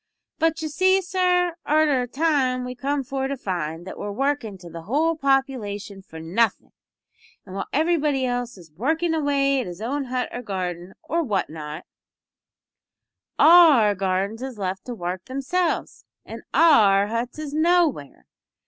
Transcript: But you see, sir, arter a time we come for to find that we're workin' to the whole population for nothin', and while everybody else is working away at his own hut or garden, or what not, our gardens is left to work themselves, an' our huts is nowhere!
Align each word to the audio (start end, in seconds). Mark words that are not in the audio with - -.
But 0.39 0.63
you 0.63 0.67
see, 0.67 0.99
sir, 0.99 1.53
arter 1.63 2.01
a 2.01 2.07
time 2.07 2.65
we 2.65 2.73
come 2.73 3.03
for 3.03 3.27
to 3.27 3.37
find 3.37 3.85
that 3.85 3.99
we're 3.99 4.11
workin' 4.11 4.57
to 4.57 4.67
the 4.67 4.81
whole 4.81 5.15
population 5.15 6.01
for 6.01 6.19
nothin', 6.19 6.71
and 7.45 7.53
while 7.53 7.67
everybody 7.71 8.25
else 8.25 8.57
is 8.57 8.71
working 8.71 9.13
away 9.13 9.59
at 9.61 9.67
his 9.67 9.79
own 9.79 10.05
hut 10.05 10.27
or 10.31 10.41
garden, 10.41 10.95
or 11.03 11.21
what 11.21 11.51
not, 11.51 11.85
our 13.37 13.93
gardens 13.93 14.41
is 14.41 14.57
left 14.57 14.85
to 14.85 14.95
work 14.95 15.25
themselves, 15.25 16.03
an' 16.25 16.41
our 16.51 17.05
huts 17.05 17.37
is 17.37 17.53
nowhere! 17.53 18.25